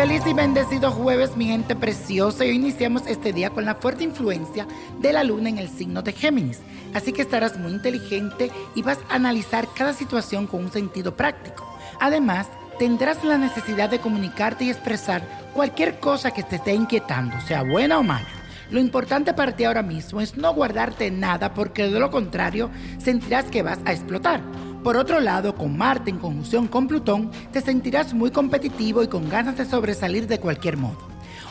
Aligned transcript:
Feliz 0.00 0.22
y 0.26 0.32
bendecido 0.32 0.90
jueves, 0.90 1.36
mi 1.36 1.44
gente 1.44 1.76
preciosa. 1.76 2.46
Y 2.46 2.48
hoy 2.48 2.56
iniciamos 2.56 3.06
este 3.06 3.34
día 3.34 3.50
con 3.50 3.66
la 3.66 3.74
fuerte 3.74 4.02
influencia 4.02 4.66
de 4.98 5.12
la 5.12 5.24
luna 5.24 5.50
en 5.50 5.58
el 5.58 5.68
signo 5.68 6.00
de 6.00 6.14
Géminis. 6.14 6.60
Así 6.94 7.12
que 7.12 7.20
estarás 7.20 7.58
muy 7.58 7.72
inteligente 7.72 8.50
y 8.74 8.80
vas 8.80 8.98
a 9.10 9.16
analizar 9.16 9.68
cada 9.76 9.92
situación 9.92 10.46
con 10.46 10.64
un 10.64 10.72
sentido 10.72 11.14
práctico. 11.14 11.68
Además, 12.00 12.48
tendrás 12.78 13.22
la 13.24 13.36
necesidad 13.36 13.90
de 13.90 13.98
comunicarte 13.98 14.64
y 14.64 14.70
expresar 14.70 15.20
cualquier 15.52 16.00
cosa 16.00 16.30
que 16.30 16.44
te 16.44 16.56
esté 16.56 16.72
inquietando, 16.72 17.38
sea 17.42 17.62
buena 17.62 17.98
o 17.98 18.02
mala. 18.02 18.26
Lo 18.70 18.80
importante 18.80 19.34
para 19.34 19.52
ti 19.52 19.64
ahora 19.64 19.82
mismo 19.82 20.22
es 20.22 20.34
no 20.34 20.54
guardarte 20.54 21.10
nada 21.10 21.52
porque 21.52 21.90
de 21.90 22.00
lo 22.00 22.10
contrario 22.10 22.70
sentirás 22.96 23.44
que 23.50 23.62
vas 23.62 23.80
a 23.84 23.92
explotar. 23.92 24.40
Por 24.82 24.96
otro 24.96 25.20
lado, 25.20 25.54
con 25.56 25.76
Marte 25.76 26.08
en 26.08 26.18
conjunción 26.18 26.66
con 26.66 26.88
Plutón, 26.88 27.30
te 27.52 27.60
sentirás 27.60 28.14
muy 28.14 28.30
competitivo 28.30 29.02
y 29.02 29.08
con 29.08 29.28
ganas 29.28 29.58
de 29.58 29.66
sobresalir 29.66 30.26
de 30.26 30.40
cualquier 30.40 30.78
modo. 30.78 30.96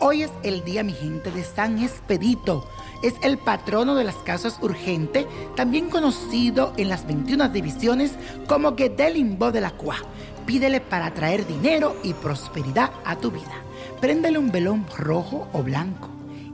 Hoy 0.00 0.24
es 0.24 0.30
el 0.42 0.64
día, 0.64 0.82
mi 0.82 0.92
gente, 0.92 1.30
de 1.30 1.44
San 1.44 1.80
Expedito. 1.80 2.68
Es 3.00 3.14
el 3.22 3.38
patrono 3.38 3.94
de 3.94 4.02
las 4.02 4.16
casas 4.16 4.58
urgente, 4.60 5.28
también 5.54 5.88
conocido 5.88 6.72
en 6.76 6.88
las 6.88 7.06
21 7.06 7.48
divisiones 7.50 8.12
como 8.48 8.76
Gedelimbo 8.76 9.52
de 9.52 9.60
la 9.60 9.70
Cua. 9.70 9.98
Pídele 10.44 10.80
para 10.80 11.14
traer 11.14 11.46
dinero 11.46 11.96
y 12.02 12.14
prosperidad 12.14 12.90
a 13.04 13.14
tu 13.14 13.30
vida. 13.30 13.54
Préndele 14.00 14.38
un 14.38 14.50
velón 14.50 14.84
rojo 14.98 15.46
o 15.52 15.62
blanco 15.62 16.08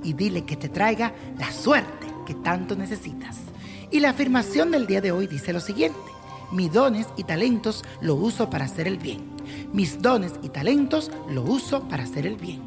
y 0.05 0.13
dile 0.13 0.45
que 0.45 0.57
te 0.57 0.69
traiga 0.69 1.15
la 1.39 1.51
suerte 1.51 2.07
que 2.27 2.35
tanto 2.35 2.77
necesitas. 2.77 3.39
Y 3.91 4.01
la 4.01 4.11
afirmación 4.11 4.71
del 4.71 4.87
día 4.87 5.01
de 5.01 5.13
hoy 5.13 5.27
dice 5.27 5.55
lo 5.55 5.61
siguiente. 5.61 6.18
Mis 6.51 6.73
dones 6.73 7.07
y 7.17 7.25
talentos 7.25 7.85
lo 8.01 8.15
uso 8.15 8.49
para 8.49 8.65
hacer 8.65 8.87
el 8.87 8.97
bien. 8.97 9.21
Mis 9.73 10.01
dones 10.01 10.33
y 10.43 10.49
talentos 10.49 11.11
lo 11.31 11.43
uso 11.43 11.87
para 11.89 12.05
hacer 12.05 12.27
el 12.27 12.37
bien. 12.37 12.63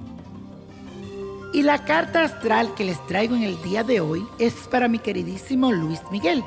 Y 1.53 1.63
la 1.63 1.83
carta 1.83 2.23
astral 2.23 2.73
que 2.75 2.85
les 2.85 3.05
traigo 3.07 3.35
en 3.35 3.43
el 3.43 3.61
día 3.63 3.83
de 3.83 3.99
hoy 3.99 4.23
es 4.39 4.53
para 4.69 4.87
mi 4.87 4.99
queridísimo 4.99 5.71
Luis 5.71 5.99
Miguel, 6.11 6.43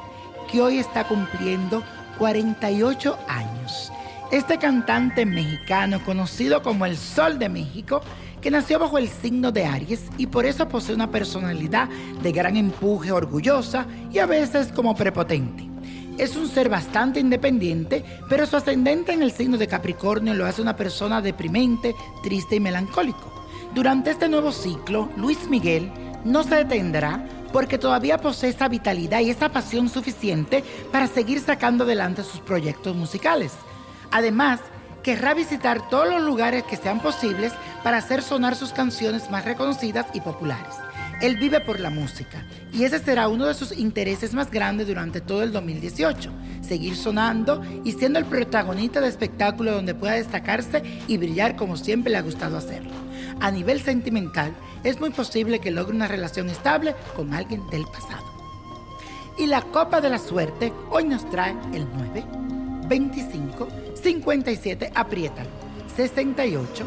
que 0.50 0.62
hoy 0.62 0.78
está 0.78 1.06
cumpliendo 1.08 1.82
48 2.18 3.18
años. 3.28 3.92
Este 4.30 4.56
cantante 4.58 5.26
mexicano, 5.26 6.02
conocido 6.04 6.62
como 6.62 6.86
el 6.86 6.96
Sol 6.96 7.38
de 7.38 7.48
México, 7.48 8.00
que 8.40 8.50
nació 8.50 8.78
bajo 8.78 8.96
el 8.98 9.08
signo 9.08 9.52
de 9.52 9.64
Aries 9.64 10.04
y 10.18 10.26
por 10.26 10.46
eso 10.46 10.68
posee 10.68 10.94
una 10.94 11.10
personalidad 11.10 11.88
de 12.22 12.32
gran 12.32 12.56
empuje, 12.56 13.10
orgullosa 13.10 13.86
y 14.12 14.18
a 14.18 14.26
veces 14.26 14.70
como 14.72 14.94
prepotente. 14.94 15.73
Es 16.16 16.36
un 16.36 16.48
ser 16.48 16.68
bastante 16.68 17.18
independiente, 17.18 18.04
pero 18.28 18.46
su 18.46 18.56
ascendente 18.56 19.12
en 19.12 19.22
el 19.22 19.32
signo 19.32 19.58
de 19.58 19.66
Capricornio 19.66 20.32
lo 20.34 20.46
hace 20.46 20.62
una 20.62 20.76
persona 20.76 21.20
deprimente, 21.20 21.96
triste 22.22 22.56
y 22.56 22.60
melancólico. 22.60 23.32
Durante 23.74 24.10
este 24.10 24.28
nuevo 24.28 24.52
ciclo, 24.52 25.08
Luis 25.16 25.48
Miguel 25.48 25.90
no 26.24 26.44
se 26.44 26.54
detendrá 26.54 27.26
porque 27.52 27.78
todavía 27.78 28.18
posee 28.18 28.50
esa 28.50 28.68
vitalidad 28.68 29.20
y 29.20 29.30
esa 29.30 29.48
pasión 29.48 29.88
suficiente 29.88 30.62
para 30.92 31.08
seguir 31.08 31.40
sacando 31.40 31.82
adelante 31.82 32.22
sus 32.22 32.40
proyectos 32.40 32.94
musicales. 32.94 33.52
Además, 34.12 34.60
querrá 35.02 35.34
visitar 35.34 35.88
todos 35.88 36.08
los 36.08 36.22
lugares 36.22 36.62
que 36.62 36.76
sean 36.76 37.00
posibles 37.00 37.52
para 37.82 37.98
hacer 37.98 38.22
sonar 38.22 38.54
sus 38.54 38.72
canciones 38.72 39.30
más 39.30 39.44
reconocidas 39.44 40.06
y 40.14 40.20
populares. 40.20 40.74
Él 41.24 41.38
vive 41.38 41.58
por 41.60 41.80
la 41.80 41.88
música 41.88 42.44
y 42.70 42.84
ese 42.84 42.98
será 42.98 43.28
uno 43.28 43.46
de 43.46 43.54
sus 43.54 43.72
intereses 43.72 44.34
más 44.34 44.50
grandes 44.50 44.88
durante 44.88 45.22
todo 45.22 45.42
el 45.42 45.52
2018. 45.52 46.30
Seguir 46.60 46.96
sonando 46.96 47.62
y 47.82 47.92
siendo 47.92 48.18
el 48.18 48.26
protagonista 48.26 49.00
de 49.00 49.08
espectáculo 49.08 49.72
donde 49.72 49.94
pueda 49.94 50.12
destacarse 50.12 50.82
y 51.08 51.16
brillar 51.16 51.56
como 51.56 51.78
siempre 51.78 52.12
le 52.12 52.18
ha 52.18 52.20
gustado 52.20 52.58
hacerlo. 52.58 52.90
A 53.40 53.50
nivel 53.50 53.80
sentimental, 53.80 54.54
es 54.82 55.00
muy 55.00 55.08
posible 55.08 55.60
que 55.60 55.70
logre 55.70 55.96
una 55.96 56.08
relación 56.08 56.50
estable 56.50 56.94
con 57.16 57.32
alguien 57.32 57.62
del 57.70 57.86
pasado. 57.86 58.26
Y 59.38 59.46
la 59.46 59.62
copa 59.62 60.02
de 60.02 60.10
la 60.10 60.18
suerte 60.18 60.74
hoy 60.90 61.04
nos 61.04 61.26
trae 61.30 61.56
el 61.72 61.88
9, 61.90 62.22
25, 62.86 63.68
57, 63.94 64.92
apriétalo, 64.94 65.48
68, 65.96 66.86